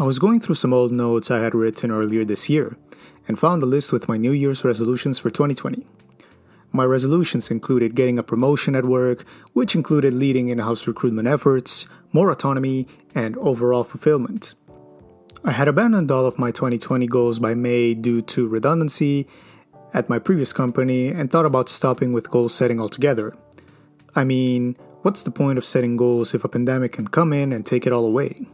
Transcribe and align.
I 0.00 0.04
was 0.04 0.20
going 0.20 0.38
through 0.38 0.54
some 0.54 0.72
old 0.72 0.92
notes 0.92 1.28
I 1.28 1.40
had 1.40 1.56
written 1.56 1.90
earlier 1.90 2.24
this 2.24 2.48
year 2.48 2.76
and 3.26 3.36
found 3.36 3.64
a 3.64 3.66
list 3.66 3.90
with 3.90 4.08
my 4.08 4.16
New 4.16 4.30
Year's 4.30 4.64
resolutions 4.64 5.18
for 5.18 5.28
2020. 5.28 5.84
My 6.70 6.84
resolutions 6.84 7.50
included 7.50 7.96
getting 7.96 8.16
a 8.16 8.22
promotion 8.22 8.76
at 8.76 8.84
work, 8.84 9.24
which 9.54 9.74
included 9.74 10.14
leading 10.14 10.50
in 10.50 10.60
house 10.60 10.86
recruitment 10.86 11.26
efforts, 11.26 11.88
more 12.12 12.30
autonomy, 12.30 12.86
and 13.12 13.36
overall 13.38 13.82
fulfillment. 13.82 14.54
I 15.44 15.50
had 15.50 15.66
abandoned 15.66 16.12
all 16.12 16.26
of 16.26 16.38
my 16.38 16.52
2020 16.52 17.08
goals 17.08 17.40
by 17.40 17.54
May 17.54 17.94
due 17.94 18.22
to 18.22 18.46
redundancy 18.46 19.26
at 19.92 20.08
my 20.08 20.20
previous 20.20 20.52
company 20.52 21.08
and 21.08 21.28
thought 21.28 21.44
about 21.44 21.68
stopping 21.68 22.12
with 22.12 22.30
goal 22.30 22.48
setting 22.48 22.80
altogether. 22.80 23.34
I 24.14 24.22
mean, 24.22 24.76
what's 25.02 25.24
the 25.24 25.32
point 25.32 25.58
of 25.58 25.64
setting 25.64 25.96
goals 25.96 26.34
if 26.34 26.44
a 26.44 26.48
pandemic 26.48 26.92
can 26.92 27.08
come 27.08 27.32
in 27.32 27.52
and 27.52 27.66
take 27.66 27.84
it 27.84 27.92
all 27.92 28.04
away? 28.04 28.46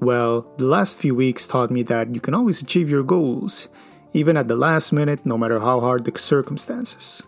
Well, 0.00 0.52
the 0.58 0.64
last 0.64 1.00
few 1.00 1.14
weeks 1.14 1.48
taught 1.48 1.70
me 1.70 1.82
that 1.84 2.14
you 2.14 2.20
can 2.20 2.34
always 2.34 2.62
achieve 2.62 2.88
your 2.88 3.02
goals, 3.02 3.68
even 4.12 4.36
at 4.36 4.46
the 4.46 4.56
last 4.56 4.92
minute, 4.92 5.26
no 5.26 5.36
matter 5.36 5.58
how 5.58 5.80
hard 5.80 6.04
the 6.04 6.16
circumstances. 6.16 7.22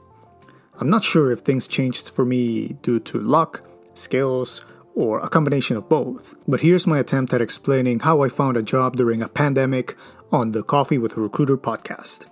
I'm 0.79 0.89
not 0.89 1.03
sure 1.03 1.33
if 1.33 1.41
things 1.41 1.67
changed 1.67 2.11
for 2.11 2.25
me 2.25 2.77
due 2.83 3.01
to 3.01 3.19
luck, 3.19 3.63
skills, 3.95 4.65
or 4.95 5.19
a 5.21 5.29
combination 5.29 5.77
of 5.77 5.89
both, 5.89 6.37
but 6.47 6.61
here's 6.61 6.87
my 6.87 6.99
attempt 6.99 7.33
at 7.33 7.41
explaining 7.41 8.01
how 8.01 8.23
I 8.23 8.29
found 8.29 8.57
a 8.57 8.63
job 8.63 8.97
during 8.97 9.21
a 9.21 9.29
pandemic 9.29 9.97
on 10.31 10.53
the 10.53 10.63
Coffee 10.63 10.99
with 10.99 11.17
a 11.17 11.21
Recruiter 11.21 11.57
podcast. 11.57 12.27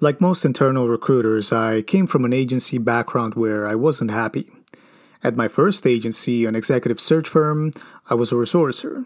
Like 0.00 0.20
most 0.20 0.44
internal 0.44 0.88
recruiters, 0.88 1.52
I 1.52 1.82
came 1.82 2.06
from 2.06 2.24
an 2.24 2.32
agency 2.32 2.78
background 2.78 3.34
where 3.34 3.68
I 3.68 3.74
wasn't 3.74 4.10
happy. 4.10 4.50
At 5.22 5.36
my 5.36 5.48
first 5.48 5.86
agency, 5.86 6.46
an 6.46 6.54
executive 6.54 6.98
search 6.98 7.28
firm, 7.28 7.72
I 8.08 8.14
was 8.14 8.32
a 8.32 8.36
resourcer. 8.36 9.04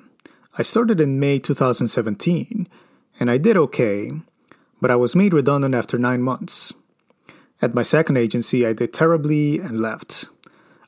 I 0.56 0.62
started 0.62 1.00
in 1.00 1.18
May 1.18 1.40
2017, 1.40 2.68
and 3.18 3.30
I 3.30 3.36
did 3.36 3.56
okay, 3.56 4.12
but 4.80 4.92
I 4.92 4.96
was 4.96 5.16
made 5.16 5.34
redundant 5.34 5.74
after 5.74 5.98
nine 5.98 6.22
months. 6.22 6.72
At 7.60 7.74
my 7.74 7.82
second 7.82 8.16
agency, 8.16 8.64
I 8.64 8.72
did 8.72 8.92
terribly 8.92 9.58
and 9.58 9.80
left. 9.80 10.28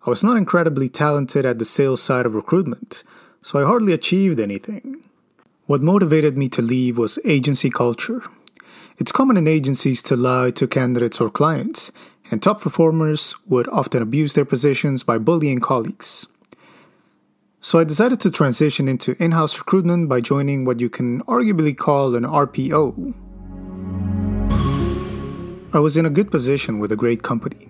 I 0.07 0.11
was 0.11 0.23
not 0.23 0.37
incredibly 0.37 0.89
talented 0.89 1.45
at 1.45 1.59
the 1.59 1.65
sales 1.65 2.01
side 2.01 2.27
of 2.27 2.37
recruitment, 2.37 3.03
so 3.43 3.61
I 3.61 3.67
hardly 3.67 3.93
achieved 3.93 4.39
anything. 4.39 5.05
What 5.65 5.83
motivated 5.83 6.39
me 6.39 6.49
to 6.51 6.63
leave 6.63 6.99
was 6.99 7.19
agency 7.25 7.71
culture. 7.71 8.23
It's 8.99 9.11
common 9.11 9.37
in 9.37 9.49
agencies 9.49 10.05
to 10.05 10.15
lie 10.15 10.51
to 10.51 10.69
candidates 10.69 11.21
or 11.21 11.31
clients, 11.31 11.91
and 12.31 12.43
top 12.43 12.61
performers 12.61 13.37
would 13.47 13.69
often 13.69 14.03
abuse 14.03 14.35
their 14.35 14.45
positions 14.45 15.03
by 15.03 15.19
bullying 15.19 15.61
colleagues. 15.61 16.27
So 17.61 17.79
I 17.79 17.85
decided 17.85 18.21
to 18.21 18.31
transition 18.31 18.89
into 18.89 19.21
in 19.23 19.33
house 19.33 19.59
recruitment 19.59 20.09
by 20.09 20.21
joining 20.21 20.65
what 20.65 20.81
you 20.81 20.89
can 20.89 21.23
arguably 21.23 21.77
call 21.77 22.15
an 22.15 22.25
RPO. 22.25 23.15
I 25.73 25.79
was 25.79 25.97
in 25.97 26.07
a 26.07 26.11
good 26.11 26.31
position 26.31 26.79
with 26.79 26.93
a 26.93 26.97
great 26.97 27.23
company. 27.23 27.69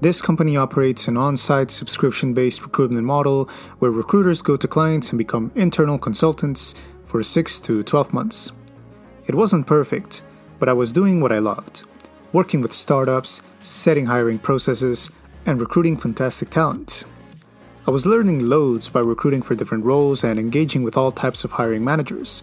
This 0.00 0.22
company 0.22 0.56
operates 0.56 1.08
an 1.08 1.16
on 1.16 1.36
site 1.36 1.70
subscription 1.70 2.34
based 2.34 2.62
recruitment 2.62 3.04
model 3.04 3.48
where 3.78 3.90
recruiters 3.90 4.42
go 4.42 4.56
to 4.56 4.68
clients 4.68 5.10
and 5.10 5.18
become 5.18 5.52
internal 5.54 5.98
consultants 5.98 6.74
for 7.06 7.22
6 7.22 7.60
to 7.60 7.82
12 7.82 8.12
months. 8.12 8.52
It 9.26 9.34
wasn't 9.34 9.66
perfect, 9.66 10.22
but 10.58 10.68
I 10.68 10.72
was 10.72 10.92
doing 10.92 11.20
what 11.20 11.32
I 11.32 11.38
loved 11.38 11.84
working 12.34 12.60
with 12.60 12.72
startups, 12.72 13.40
setting 13.64 14.06
hiring 14.06 14.38
processes, 14.38 15.10
and 15.46 15.58
recruiting 15.58 15.96
fantastic 15.96 16.50
talent. 16.50 17.04
I 17.86 17.90
was 17.90 18.06
learning 18.06 18.48
loads 18.48 18.88
by 18.88 19.00
recruiting 19.00 19.42
for 19.42 19.54
different 19.54 19.84
roles 19.84 20.22
and 20.22 20.38
engaging 20.38 20.82
with 20.82 20.96
all 20.96 21.12
types 21.12 21.44
of 21.44 21.52
hiring 21.52 21.82
managers. 21.82 22.42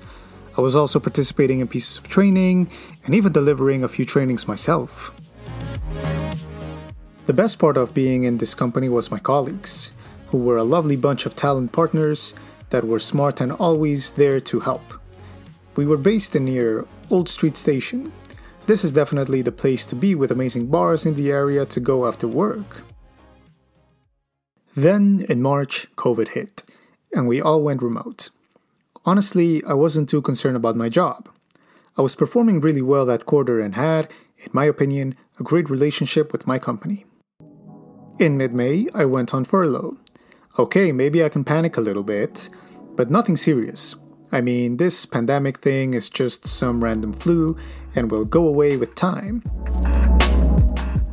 I 0.58 0.62
was 0.62 0.76
also 0.76 1.00
participating 1.00 1.60
in 1.60 1.68
pieces 1.68 1.98
of 1.98 2.08
training 2.08 2.70
and 3.06 3.14
even 3.16 3.32
delivering 3.32 3.84
a 3.84 3.88
few 3.88 4.04
trainings 4.04 4.48
myself. 4.48 5.12
The 7.28 7.34
best 7.34 7.60
part 7.60 7.78
of 7.78 7.94
being 7.94 8.24
in 8.24 8.40
this 8.40 8.54
company 8.54 8.90
was 8.90 9.12
my 9.12 9.20
colleagues, 9.20 9.92
who 10.28 10.38
were 10.40 10.58
a 10.58 10.64
lovely 10.64 10.96
bunch 10.96 11.26
of 11.26 11.36
talent 11.36 11.72
partners 11.72 12.34
that 12.72 12.84
were 12.84 13.00
smart 13.00 13.40
and 13.40 13.52
always 13.52 14.12
there 14.12 14.40
to 14.40 14.60
help. 14.62 14.94
We 15.76 15.86
were 15.86 15.98
based 15.98 16.36
near 16.36 16.86
Old 17.10 17.30
Street 17.30 17.58
Station, 17.58 18.12
this 18.68 18.84
is 18.84 18.92
definitely 18.92 19.42
the 19.42 19.52
place 19.52 19.86
to 19.88 19.96
be 19.96 20.16
with 20.16 20.32
amazing 20.32 20.68
bars 20.68 21.06
in 21.06 21.16
the 21.16 21.32
area 21.32 21.66
to 21.66 21.80
go 21.80 22.08
after 22.08 22.28
work. 22.28 22.84
Then, 24.76 25.26
in 25.28 25.42
March, 25.42 25.88
COVID 25.96 26.30
hit, 26.30 26.64
and 27.14 27.28
we 27.28 27.42
all 27.42 27.62
went 27.62 27.82
remote. 27.82 28.30
Honestly, 29.06 29.64
I 29.66 29.74
wasn't 29.74 30.08
too 30.08 30.22
concerned 30.22 30.56
about 30.56 30.76
my 30.76 30.88
job. 30.88 31.28
I 31.98 32.02
was 32.02 32.16
performing 32.16 32.62
really 32.62 32.82
well 32.82 33.06
that 33.08 33.26
quarter 33.26 33.60
and 33.60 33.76
had, 33.76 34.10
in 34.38 34.50
my 34.54 34.66
opinion, 34.66 35.16
a 35.40 35.44
great 35.44 35.70
relationship 35.70 36.32
with 36.32 36.48
my 36.48 36.58
company. 36.58 37.06
In 38.20 38.38
mid 38.38 38.54
May, 38.54 38.88
I 38.94 39.06
went 39.06 39.34
on 39.34 39.44
furlough. 39.44 39.98
Okay, 40.58 40.92
maybe 40.92 41.24
I 41.24 41.30
can 41.30 41.44
panic 41.44 41.76
a 41.76 41.82
little 41.82 42.04
bit, 42.04 42.50
but 42.96 43.10
nothing 43.10 43.36
serious. 43.36 43.96
I 44.32 44.40
mean, 44.40 44.78
this 44.78 45.06
pandemic 45.06 45.60
thing 45.60 45.94
is 45.94 46.10
just 46.10 46.48
some 46.48 46.84
random 46.84 47.12
flu 47.12 47.58
and 47.96 48.10
will 48.10 48.26
go 48.26 48.48
away 48.48 48.78
with 48.78 48.96
time. 48.96 49.44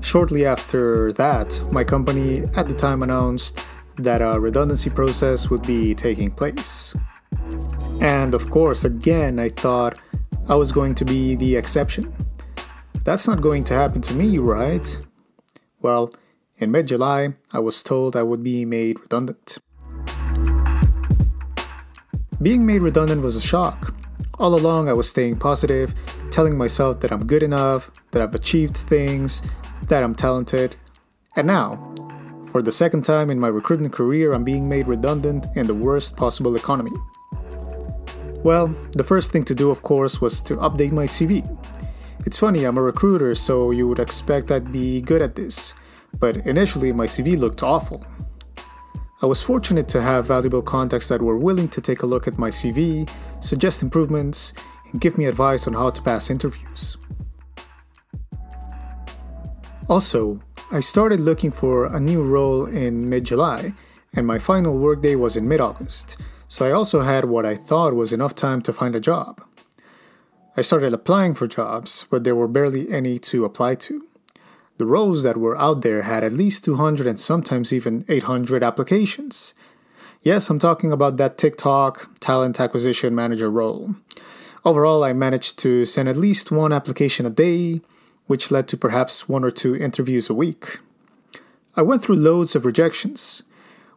Shortly 0.00 0.46
after 0.46 1.12
that, 1.14 1.60
my 1.70 1.84
company 1.84 2.44
at 2.56 2.68
the 2.68 2.74
time 2.74 3.02
announced 3.02 3.60
that 3.96 4.22
a 4.22 4.40
redundancy 4.40 4.90
process 4.90 5.50
would 5.50 5.62
be 5.66 5.94
taking 5.94 6.30
place. 6.30 6.96
And 8.00 8.32
of 8.32 8.50
course, 8.50 8.84
again, 8.84 9.38
I 9.38 9.48
thought 9.48 9.98
I 10.48 10.54
was 10.54 10.72
going 10.72 10.94
to 10.94 11.04
be 11.04 11.34
the 11.34 11.56
exception. 11.56 12.14
That's 13.04 13.26
not 13.26 13.40
going 13.40 13.64
to 13.64 13.74
happen 13.74 14.00
to 14.02 14.14
me, 14.14 14.38
right? 14.38 14.88
Well, 15.80 16.14
in 16.58 16.70
mid 16.70 16.88
July, 16.88 17.34
I 17.52 17.58
was 17.58 17.82
told 17.82 18.16
I 18.16 18.22
would 18.22 18.42
be 18.42 18.64
made 18.64 19.00
redundant. 19.00 19.58
Being 22.40 22.64
made 22.64 22.82
redundant 22.82 23.22
was 23.22 23.36
a 23.36 23.40
shock. 23.40 23.94
All 24.38 24.54
along, 24.54 24.88
I 24.88 24.92
was 24.92 25.10
staying 25.10 25.38
positive, 25.38 25.92
telling 26.30 26.56
myself 26.56 27.00
that 27.00 27.10
I'm 27.10 27.26
good 27.26 27.42
enough, 27.42 27.90
that 28.12 28.22
I've 28.22 28.36
achieved 28.36 28.76
things, 28.76 29.42
that 29.88 30.04
I'm 30.04 30.14
talented. 30.14 30.76
And 31.34 31.48
now, 31.48 31.92
for 32.52 32.62
the 32.62 32.70
second 32.70 33.04
time 33.04 33.30
in 33.30 33.40
my 33.40 33.48
recruitment 33.48 33.92
career, 33.92 34.32
I'm 34.32 34.44
being 34.44 34.68
made 34.68 34.86
redundant 34.86 35.46
in 35.56 35.66
the 35.66 35.74
worst 35.74 36.16
possible 36.16 36.54
economy. 36.54 36.92
Well, 38.44 38.68
the 38.92 39.02
first 39.02 39.32
thing 39.32 39.42
to 39.42 39.56
do, 39.56 39.70
of 39.70 39.82
course, 39.82 40.20
was 40.20 40.40
to 40.42 40.54
update 40.58 40.92
my 40.92 41.08
CV. 41.08 41.42
It's 42.24 42.36
funny, 42.36 42.62
I'm 42.62 42.78
a 42.78 42.82
recruiter, 42.82 43.34
so 43.34 43.72
you 43.72 43.88
would 43.88 43.98
expect 43.98 44.52
I'd 44.52 44.70
be 44.70 45.00
good 45.00 45.20
at 45.20 45.34
this, 45.34 45.74
but 46.20 46.36
initially 46.46 46.92
my 46.92 47.06
CV 47.06 47.36
looked 47.36 47.64
awful. 47.64 48.06
I 49.20 49.26
was 49.26 49.42
fortunate 49.42 49.88
to 49.88 50.00
have 50.00 50.26
valuable 50.26 50.62
contacts 50.62 51.08
that 51.08 51.20
were 51.20 51.36
willing 51.36 51.68
to 51.70 51.80
take 51.80 52.02
a 52.02 52.06
look 52.06 52.28
at 52.28 52.38
my 52.38 52.50
CV, 52.50 53.08
suggest 53.40 53.82
improvements, 53.82 54.52
and 54.92 55.00
give 55.00 55.18
me 55.18 55.24
advice 55.24 55.66
on 55.66 55.72
how 55.74 55.90
to 55.90 56.00
pass 56.02 56.30
interviews. 56.30 56.96
Also, 59.88 60.38
I 60.70 60.78
started 60.78 61.18
looking 61.18 61.50
for 61.50 61.86
a 61.86 61.98
new 61.98 62.22
role 62.22 62.66
in 62.66 63.08
mid 63.08 63.24
July, 63.24 63.72
and 64.14 64.24
my 64.24 64.38
final 64.38 64.78
workday 64.78 65.16
was 65.16 65.34
in 65.34 65.48
mid 65.48 65.60
August, 65.60 66.16
so 66.46 66.64
I 66.64 66.70
also 66.70 67.00
had 67.00 67.24
what 67.24 67.44
I 67.44 67.56
thought 67.56 67.94
was 67.94 68.12
enough 68.12 68.36
time 68.36 68.62
to 68.62 68.72
find 68.72 68.94
a 68.94 69.00
job. 69.00 69.42
I 70.56 70.62
started 70.62 70.94
applying 70.94 71.34
for 71.34 71.48
jobs, 71.48 72.06
but 72.08 72.22
there 72.22 72.36
were 72.36 72.46
barely 72.46 72.88
any 72.88 73.18
to 73.30 73.44
apply 73.44 73.74
to. 73.86 74.07
The 74.78 74.86
roles 74.86 75.24
that 75.24 75.36
were 75.36 75.58
out 75.58 75.82
there 75.82 76.02
had 76.02 76.22
at 76.22 76.32
least 76.32 76.64
200 76.64 77.04
and 77.04 77.18
sometimes 77.18 77.72
even 77.72 78.04
800 78.08 78.62
applications. 78.62 79.52
Yes, 80.22 80.48
I'm 80.48 80.60
talking 80.60 80.92
about 80.92 81.16
that 81.16 81.36
TikTok 81.36 82.20
talent 82.20 82.60
acquisition 82.60 83.12
manager 83.12 83.50
role. 83.50 83.96
Overall, 84.64 85.02
I 85.02 85.12
managed 85.12 85.58
to 85.60 85.84
send 85.84 86.08
at 86.08 86.16
least 86.16 86.52
one 86.52 86.72
application 86.72 87.26
a 87.26 87.30
day, 87.30 87.80
which 88.26 88.52
led 88.52 88.68
to 88.68 88.76
perhaps 88.76 89.28
one 89.28 89.42
or 89.42 89.50
two 89.50 89.74
interviews 89.74 90.30
a 90.30 90.34
week. 90.34 90.78
I 91.74 91.82
went 91.82 92.04
through 92.04 92.16
loads 92.16 92.54
of 92.54 92.64
rejections, 92.64 93.42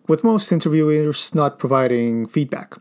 with 0.07 0.23
most 0.23 0.51
interviewers 0.51 1.35
not 1.35 1.59
providing 1.59 2.25
feedback. 2.25 2.73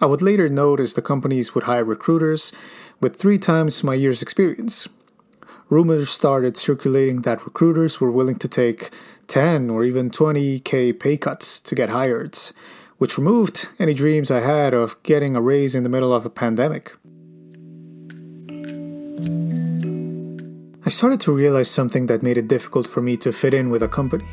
I 0.00 0.06
would 0.06 0.22
later 0.22 0.48
notice 0.48 0.94
the 0.94 1.02
companies 1.02 1.54
would 1.54 1.64
hire 1.64 1.84
recruiters 1.84 2.50
with 2.98 3.14
three 3.14 3.38
times 3.38 3.84
my 3.84 3.94
year's 3.94 4.22
experience 4.22 4.88
rumors 5.72 6.10
started 6.10 6.54
circulating 6.54 7.22
that 7.22 7.42
recruiters 7.46 7.98
were 7.98 8.10
willing 8.12 8.36
to 8.36 8.46
take 8.46 8.90
10 9.28 9.70
or 9.70 9.84
even 9.84 10.10
20k 10.10 11.00
pay 11.00 11.16
cuts 11.16 11.58
to 11.58 11.74
get 11.74 11.88
hired, 11.88 12.38
which 12.98 13.16
removed 13.16 13.68
any 13.78 13.94
dreams 13.94 14.30
I 14.30 14.40
had 14.40 14.74
of 14.74 15.02
getting 15.02 15.34
a 15.34 15.40
raise 15.40 15.74
in 15.74 15.82
the 15.82 15.88
middle 15.88 16.12
of 16.12 16.26
a 16.26 16.28
pandemic. 16.28 16.92
I 20.84 20.90
started 20.90 21.22
to 21.22 21.32
realize 21.32 21.70
something 21.70 22.04
that 22.04 22.22
made 22.22 22.36
it 22.36 22.48
difficult 22.48 22.86
for 22.86 23.00
me 23.00 23.16
to 23.16 23.32
fit 23.32 23.54
in 23.54 23.70
with 23.70 23.82
a 23.82 23.88
company. 23.88 24.28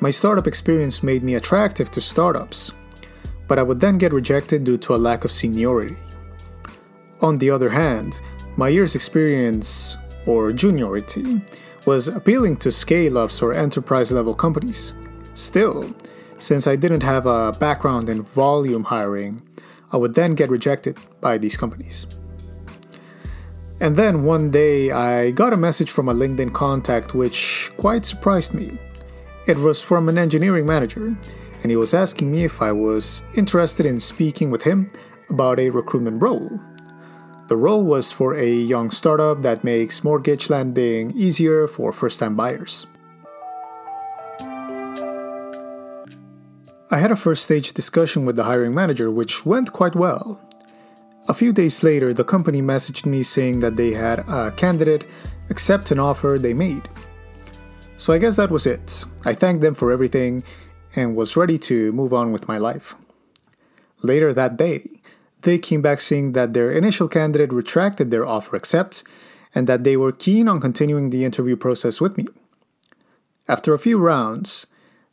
My 0.00 0.10
startup 0.10 0.48
experience 0.48 1.04
made 1.04 1.22
me 1.22 1.36
attractive 1.36 1.88
to 1.92 2.00
startups. 2.00 2.72
but 3.46 3.58
I 3.58 3.62
would 3.62 3.80
then 3.80 3.96
get 3.96 4.12
rejected 4.12 4.64
due 4.64 4.76
to 4.76 4.94
a 4.94 5.00
lack 5.08 5.24
of 5.24 5.32
seniority. 5.32 5.96
On 7.22 7.38
the 7.38 7.48
other 7.48 7.70
hand, 7.70 8.20
my 8.56 8.68
year's 8.68 8.94
experience, 8.94 9.96
or 10.28 10.52
juniority, 10.52 11.40
was 11.86 12.06
appealing 12.08 12.58
to 12.58 12.70
scale 12.70 13.16
ups 13.16 13.40
or 13.40 13.54
enterprise 13.54 14.12
level 14.12 14.34
companies. 14.34 14.92
Still, 15.34 15.88
since 16.38 16.66
I 16.66 16.76
didn't 16.76 17.02
have 17.02 17.24
a 17.24 17.52
background 17.58 18.10
in 18.10 18.22
volume 18.22 18.84
hiring, 18.84 19.42
I 19.90 19.96
would 19.96 20.14
then 20.14 20.34
get 20.34 20.50
rejected 20.50 20.98
by 21.22 21.38
these 21.38 21.56
companies. 21.56 22.06
And 23.80 23.96
then 23.96 24.24
one 24.24 24.50
day 24.50 24.90
I 24.90 25.30
got 25.30 25.54
a 25.54 25.56
message 25.56 25.90
from 25.90 26.08
a 26.08 26.14
LinkedIn 26.14 26.52
contact 26.52 27.14
which 27.14 27.72
quite 27.78 28.04
surprised 28.04 28.52
me. 28.52 28.76
It 29.46 29.56
was 29.56 29.80
from 29.82 30.10
an 30.10 30.18
engineering 30.18 30.66
manager, 30.66 31.16
and 31.62 31.70
he 31.70 31.76
was 31.76 31.94
asking 31.94 32.30
me 32.30 32.44
if 32.44 32.60
I 32.60 32.72
was 32.72 33.22
interested 33.34 33.86
in 33.86 33.98
speaking 33.98 34.50
with 34.50 34.62
him 34.62 34.90
about 35.30 35.58
a 35.58 35.70
recruitment 35.70 36.20
role. 36.20 36.60
The 37.48 37.56
role 37.56 37.82
was 37.82 38.12
for 38.12 38.34
a 38.34 38.46
young 38.46 38.90
startup 38.90 39.40
that 39.40 39.64
makes 39.64 40.04
mortgage 40.04 40.50
lending 40.50 41.12
easier 41.16 41.66
for 41.66 41.94
first 41.94 42.20
time 42.20 42.36
buyers. 42.36 42.86
I 46.90 46.98
had 46.98 47.10
a 47.10 47.16
first 47.16 47.44
stage 47.44 47.72
discussion 47.72 48.26
with 48.26 48.36
the 48.36 48.44
hiring 48.44 48.74
manager, 48.74 49.10
which 49.10 49.46
went 49.46 49.72
quite 49.72 49.96
well. 49.96 50.42
A 51.26 51.32
few 51.32 51.54
days 51.54 51.82
later, 51.82 52.12
the 52.12 52.22
company 52.24 52.60
messaged 52.60 53.06
me 53.06 53.22
saying 53.22 53.60
that 53.60 53.76
they 53.76 53.92
had 53.92 54.20
a 54.28 54.50
candidate 54.50 55.06
accept 55.48 55.90
an 55.90 55.98
offer 55.98 56.38
they 56.38 56.52
made. 56.52 56.86
So 57.96 58.12
I 58.12 58.18
guess 58.18 58.36
that 58.36 58.50
was 58.50 58.66
it. 58.66 59.06
I 59.24 59.32
thanked 59.32 59.62
them 59.62 59.74
for 59.74 59.90
everything 59.90 60.44
and 60.94 61.16
was 61.16 61.34
ready 61.36 61.58
to 61.60 61.92
move 61.92 62.12
on 62.12 62.30
with 62.30 62.46
my 62.46 62.58
life. 62.58 62.94
Later 64.02 64.34
that 64.34 64.58
day, 64.58 64.97
they 65.42 65.58
came 65.58 65.82
back 65.82 66.00
saying 66.00 66.32
that 66.32 66.52
their 66.52 66.70
initial 66.70 67.08
candidate 67.08 67.52
retracted 67.52 68.10
their 68.10 68.26
offer 68.26 68.56
accept 68.56 69.04
and 69.54 69.66
that 69.66 69.84
they 69.84 69.96
were 69.96 70.12
keen 70.12 70.48
on 70.48 70.60
continuing 70.60 71.10
the 71.10 71.24
interview 71.24 71.56
process 71.56 72.00
with 72.00 72.16
me. 72.16 72.26
After 73.46 73.72
a 73.72 73.78
few 73.78 73.98
rounds, 73.98 74.66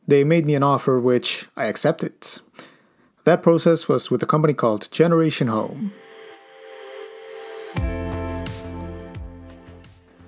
they 0.07 0.23
made 0.23 0.45
me 0.45 0.55
an 0.55 0.63
offer 0.63 0.99
which 0.99 1.47
I 1.55 1.65
accepted. 1.65 2.13
That 3.23 3.41
process 3.41 3.87
was 3.87 4.11
with 4.11 4.21
a 4.21 4.27
company 4.27 4.53
called 4.53 4.91
Generation 4.91 5.47
Home. 5.47 5.93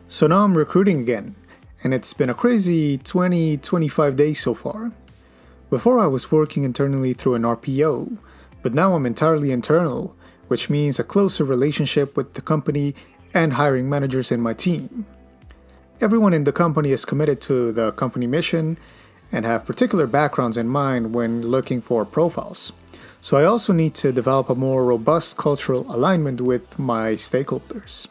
So 0.08 0.26
now 0.26 0.46
I'm 0.46 0.58
recruiting 0.58 1.00
again, 1.02 1.36
and 1.84 1.94
it's 1.94 2.14
been 2.14 2.30
a 2.30 2.34
crazy 2.34 2.98
20 2.98 3.58
25 3.58 4.16
days 4.16 4.40
so 4.40 4.54
far. 4.54 4.92
Before 5.70 6.00
I 6.00 6.08
was 6.08 6.32
working 6.32 6.64
internally 6.64 7.14
through 7.14 7.36
an 7.36 7.44
RPO, 7.44 8.18
but 8.62 8.74
now 8.74 8.94
I'm 8.94 9.06
entirely 9.06 9.52
internal, 9.52 10.16
which 10.48 10.70
means 10.70 11.00
a 11.00 11.04
closer 11.04 11.44
relationship 11.44 12.16
with 12.16 12.34
the 12.34 12.42
company 12.42 12.96
and 13.34 13.54
hiring 13.54 13.90
managers 13.90 14.32
in 14.32 14.42
my 14.42 14.54
team. 14.54 15.06
Everyone 16.00 16.34
in 16.34 16.44
the 16.44 16.52
company 16.52 16.92
is 16.92 17.06
committed 17.06 17.42
to 17.42 17.72
the 17.72 17.92
company 17.94 18.28
mission 18.28 18.78
and 19.32 19.46
have 19.46 19.66
particular 19.66 20.08
backgrounds 20.08 20.58
in 20.58 20.68
mind 20.68 21.14
when 21.14 21.42
looking 21.42 21.82
for 21.82 22.06
profiles. 22.06 22.72
So 23.20 23.36
I 23.36 23.46
also 23.46 23.74
need 23.74 23.94
to 23.96 24.12
develop 24.12 24.50
a 24.50 24.56
more 24.56 24.86
robust 24.86 25.38
cultural 25.38 25.86
alignment 25.90 26.40
with 26.40 26.80
my 26.80 27.14
stakeholders. 27.14 28.08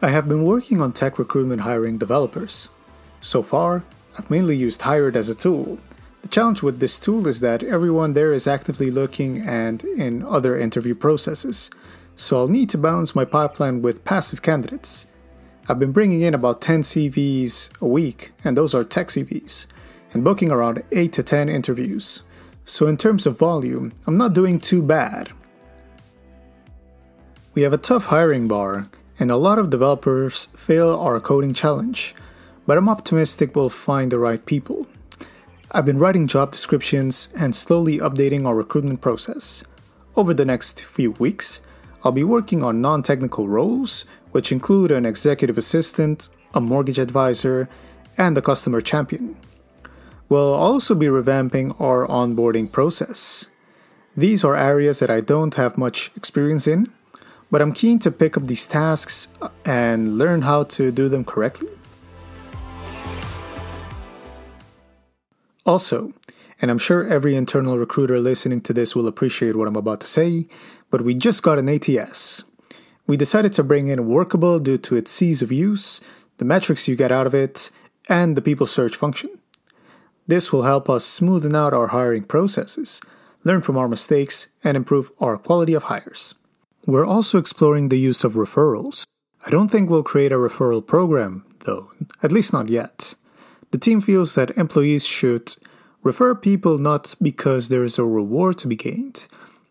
I 0.00 0.10
have 0.10 0.28
been 0.28 0.44
working 0.44 0.80
on 0.80 0.92
tech 0.92 1.18
recruitment 1.18 1.62
hiring 1.62 1.98
developers. 1.98 2.68
So 3.20 3.42
far, 3.42 3.82
I've 4.18 4.30
mainly 4.30 4.56
used 4.56 4.82
Hired 4.82 5.16
as 5.16 5.28
a 5.28 5.34
tool. 5.34 5.78
The 6.22 6.28
challenge 6.28 6.60
with 6.60 6.80
this 6.80 6.98
tool 6.98 7.28
is 7.28 7.38
that 7.40 7.62
everyone 7.62 8.14
there 8.14 8.32
is 8.32 8.48
actively 8.48 8.90
looking 8.90 9.40
and 9.40 9.84
in 9.84 10.24
other 10.24 10.58
interview 10.58 10.96
processes, 10.96 11.70
so 12.16 12.38
I'll 12.38 12.48
need 12.48 12.68
to 12.70 12.78
balance 12.78 13.14
my 13.14 13.24
pipeline 13.24 13.80
with 13.80 14.04
passive 14.04 14.42
candidates. 14.42 15.06
I've 15.68 15.78
been 15.78 15.92
bringing 15.92 16.22
in 16.22 16.34
about 16.34 16.60
10 16.60 16.82
CVs 16.82 17.70
a 17.80 17.86
week, 17.86 18.32
and 18.42 18.56
those 18.56 18.74
are 18.74 18.82
tech 18.82 19.08
CVs, 19.08 19.66
and 20.12 20.24
booking 20.24 20.50
around 20.50 20.82
8 20.90 21.12
to 21.12 21.22
10 21.22 21.48
interviews. 21.48 22.22
So, 22.64 22.86
in 22.88 22.96
terms 22.96 23.24
of 23.24 23.38
volume, 23.38 23.92
I'm 24.06 24.16
not 24.16 24.34
doing 24.34 24.58
too 24.58 24.82
bad. 24.82 25.30
We 27.54 27.62
have 27.62 27.72
a 27.72 27.78
tough 27.78 28.06
hiring 28.06 28.48
bar, 28.48 28.88
and 29.20 29.30
a 29.30 29.36
lot 29.36 29.58
of 29.58 29.70
developers 29.70 30.46
fail 30.56 30.98
our 30.98 31.20
coding 31.20 31.54
challenge, 31.54 32.14
but 32.68 32.76
I'm 32.76 32.90
optimistic 32.90 33.56
we'll 33.56 33.70
find 33.70 34.12
the 34.12 34.18
right 34.18 34.44
people. 34.44 34.86
I've 35.72 35.86
been 35.86 35.98
writing 35.98 36.28
job 36.28 36.52
descriptions 36.52 37.32
and 37.34 37.56
slowly 37.56 37.96
updating 37.96 38.44
our 38.44 38.54
recruitment 38.54 39.00
process. 39.00 39.64
Over 40.14 40.34
the 40.34 40.44
next 40.44 40.82
few 40.82 41.12
weeks, 41.12 41.62
I'll 42.04 42.12
be 42.12 42.24
working 42.24 42.62
on 42.62 42.82
non 42.82 43.02
technical 43.02 43.48
roles, 43.48 44.04
which 44.32 44.52
include 44.52 44.92
an 44.92 45.06
executive 45.06 45.56
assistant, 45.56 46.28
a 46.52 46.60
mortgage 46.60 46.98
advisor, 46.98 47.70
and 48.18 48.36
a 48.36 48.42
customer 48.42 48.82
champion. 48.82 49.38
We'll 50.28 50.52
also 50.52 50.94
be 50.94 51.06
revamping 51.06 51.74
our 51.80 52.06
onboarding 52.06 52.70
process. 52.70 53.48
These 54.14 54.44
are 54.44 54.54
areas 54.54 54.98
that 54.98 55.10
I 55.10 55.22
don't 55.22 55.54
have 55.54 55.78
much 55.78 56.10
experience 56.16 56.66
in, 56.66 56.92
but 57.50 57.62
I'm 57.62 57.72
keen 57.72 57.98
to 58.00 58.10
pick 58.10 58.36
up 58.36 58.46
these 58.46 58.66
tasks 58.66 59.28
and 59.64 60.18
learn 60.18 60.42
how 60.42 60.64
to 60.64 60.92
do 60.92 61.08
them 61.08 61.24
correctly. 61.24 61.70
Also, 65.68 66.14
and 66.62 66.70
I'm 66.70 66.78
sure 66.78 67.06
every 67.06 67.36
internal 67.36 67.76
recruiter 67.76 68.18
listening 68.18 68.62
to 68.62 68.72
this 68.72 68.96
will 68.96 69.06
appreciate 69.06 69.54
what 69.54 69.68
I'm 69.68 69.76
about 69.76 70.00
to 70.00 70.06
say, 70.06 70.48
but 70.90 71.02
we 71.02 71.12
just 71.12 71.42
got 71.42 71.58
an 71.58 71.68
ATS. 71.68 72.44
We 73.06 73.18
decided 73.18 73.52
to 73.52 73.62
bring 73.62 73.88
in 73.88 74.08
Workable 74.08 74.60
due 74.60 74.78
to 74.78 74.96
its 74.96 75.20
ease 75.20 75.42
of 75.42 75.52
use, 75.52 76.00
the 76.38 76.46
metrics 76.46 76.88
you 76.88 76.96
get 76.96 77.12
out 77.12 77.26
of 77.26 77.34
it, 77.34 77.70
and 78.08 78.34
the 78.34 78.40
people 78.40 78.66
search 78.66 78.96
function. 78.96 79.28
This 80.26 80.54
will 80.54 80.62
help 80.62 80.88
us 80.88 81.04
smoothen 81.04 81.54
out 81.54 81.74
our 81.74 81.88
hiring 81.88 82.24
processes, 82.24 83.02
learn 83.44 83.60
from 83.60 83.76
our 83.76 83.88
mistakes, 83.88 84.48
and 84.64 84.74
improve 84.74 85.12
our 85.20 85.36
quality 85.36 85.74
of 85.74 85.84
hires. 85.84 86.34
We're 86.86 87.04
also 87.04 87.36
exploring 87.36 87.90
the 87.90 87.98
use 87.98 88.24
of 88.24 88.40
referrals. 88.40 89.04
I 89.44 89.50
don't 89.50 89.70
think 89.70 89.90
we'll 89.90 90.02
create 90.02 90.32
a 90.32 90.36
referral 90.36 90.86
program, 90.86 91.44
though, 91.66 91.90
at 92.22 92.32
least 92.32 92.54
not 92.54 92.70
yet. 92.70 93.14
The 93.70 93.78
team 93.78 94.00
feels 94.00 94.34
that 94.34 94.56
employees 94.56 95.06
should 95.06 95.56
refer 96.02 96.34
people 96.34 96.78
not 96.78 97.14
because 97.20 97.68
there 97.68 97.84
is 97.84 97.98
a 97.98 98.04
reward 98.04 98.58
to 98.58 98.68
be 98.68 98.76
gained, 98.76 99.26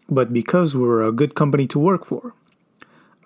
but 0.10 0.34
because 0.34 0.78
we're 0.78 1.02
a 1.02 1.12
good 1.12 1.36
company 1.36 1.68
to 1.68 1.80
work 1.80 2.06
for. 2.06 2.34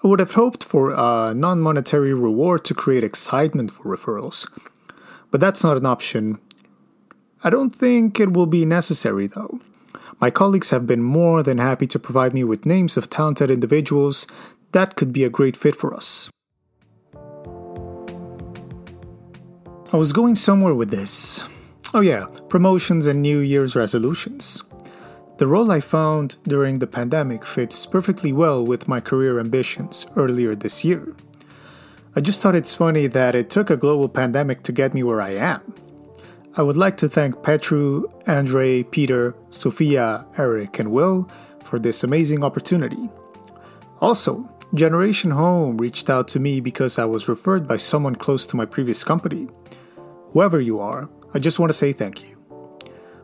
I 0.03 0.07
would 0.07 0.19
have 0.19 0.33
hoped 0.33 0.63
for 0.63 0.91
a 0.91 1.33
non 1.33 1.61
monetary 1.61 2.13
reward 2.13 2.65
to 2.65 2.73
create 2.73 3.03
excitement 3.03 3.71
for 3.71 3.83
referrals, 3.95 4.47
but 5.29 5.39
that's 5.39 5.63
not 5.63 5.77
an 5.77 5.85
option. 5.85 6.39
I 7.43 7.49
don't 7.49 7.75
think 7.75 8.19
it 8.19 8.33
will 8.33 8.45
be 8.45 8.65
necessary, 8.65 9.27
though. 9.27 9.59
My 10.19 10.29
colleagues 10.29 10.69
have 10.69 10.85
been 10.85 11.03
more 11.03 11.41
than 11.43 11.57
happy 11.57 11.87
to 11.87 11.99
provide 11.99 12.33
me 12.33 12.43
with 12.43 12.65
names 12.65 12.97
of 12.97 13.09
talented 13.09 13.49
individuals 13.49 14.27
that 14.71 14.95
could 14.95 15.11
be 15.11 15.23
a 15.23 15.29
great 15.29 15.57
fit 15.57 15.75
for 15.75 15.93
us. 15.93 16.29
I 19.93 19.97
was 19.97 20.13
going 20.13 20.35
somewhere 20.35 20.73
with 20.73 20.89
this. 20.89 21.43
Oh, 21.93 21.99
yeah, 21.99 22.27
promotions 22.47 23.07
and 23.07 23.21
New 23.21 23.39
Year's 23.39 23.75
resolutions. 23.75 24.63
The 25.37 25.47
role 25.47 25.69
I 25.69 25.81
found 25.81 26.37
during 26.47 26.79
the 26.79 26.87
pandemic 26.87 27.45
fits 27.45 27.85
perfectly 27.85 28.31
well 28.31 28.65
with 28.65 28.87
my 28.87 29.01
career 29.01 29.37
ambitions 29.37 30.07
earlier 30.15 30.55
this 30.55 30.85
year. 30.85 31.13
I 32.15 32.21
just 32.21 32.41
thought 32.41 32.55
it's 32.55 32.73
funny 32.73 33.07
that 33.07 33.35
it 33.35 33.49
took 33.49 33.69
a 33.69 33.75
global 33.75 34.07
pandemic 34.07 34.63
to 34.63 34.71
get 34.71 34.93
me 34.93 35.03
where 35.03 35.19
I 35.19 35.31
am. 35.31 35.61
I 36.55 36.61
would 36.61 36.77
like 36.77 36.95
to 36.97 37.09
thank 37.09 37.43
Petru, 37.43 38.03
Andre, 38.27 38.83
Peter, 38.83 39.35
Sophia, 39.49 40.25
Eric, 40.37 40.79
and 40.79 40.93
Will 40.93 41.29
for 41.65 41.79
this 41.79 42.01
amazing 42.01 42.45
opportunity. 42.45 43.09
Also, 43.99 44.49
Generation 44.73 45.31
Home 45.31 45.77
reached 45.77 46.09
out 46.09 46.29
to 46.29 46.39
me 46.39 46.61
because 46.61 46.97
I 46.97 47.03
was 47.03 47.27
referred 47.27 47.67
by 47.67 47.75
someone 47.75 48.15
close 48.15 48.45
to 48.45 48.55
my 48.55 48.65
previous 48.65 49.03
company. 49.03 49.49
Whoever 50.31 50.61
you 50.61 50.79
are, 50.79 51.09
I 51.33 51.39
just 51.39 51.59
want 51.59 51.71
to 51.71 51.77
say 51.77 51.91
thank 51.91 52.23
you. 52.23 52.37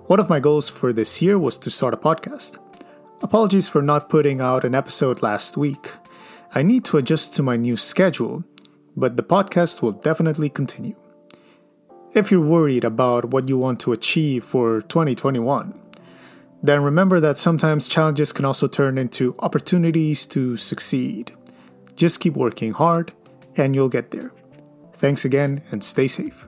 One 0.08 0.20
of 0.20 0.30
my 0.30 0.42
goals 0.42 0.68
for 0.68 0.92
this 0.92 1.22
year 1.22 1.40
was 1.40 1.58
to 1.60 1.70
start 1.70 1.94
a 1.94 1.98
podcast. 1.98 2.58
Apologies 3.22 3.70
for 3.70 3.82
not 3.82 4.10
putting 4.10 4.42
out 4.42 4.66
an 4.66 4.76
episode 4.76 5.22
last 5.22 5.56
week. 5.56 5.90
I 6.54 6.64
need 6.64 6.84
to 6.86 6.98
adjust 6.98 7.34
to 7.36 7.44
my 7.44 7.56
new 7.56 7.78
schedule, 7.78 8.44
but 8.98 9.16
the 9.16 9.24
podcast 9.24 9.82
will 9.82 9.94
definitely 9.94 10.50
continue. 10.50 10.98
If 12.14 12.30
you're 12.30 12.42
worried 12.42 12.84
about 12.84 13.32
what 13.32 13.48
you 13.48 13.58
want 13.58 13.80
to 13.82 13.94
achieve 13.94 14.44
for 14.44 14.82
2021, 14.82 15.82
then 16.62 16.84
remember 16.84 17.22
that 17.22 17.38
sometimes 17.38 17.88
challenges 17.88 18.34
can 18.34 18.44
also 18.44 18.68
turn 18.68 18.98
into 18.98 19.34
opportunities 19.40 20.26
to 20.28 20.58
succeed. 20.58 21.32
Just 21.96 22.20
keep 22.20 22.34
working 22.34 22.74
hard 22.74 23.14
and 23.56 23.74
you'll 23.74 23.88
get 23.88 24.12
there. 24.12 24.34
Thanks 24.92 25.24
again 25.24 25.62
and 25.72 25.82
stay 25.82 26.10
safe. 26.10 26.48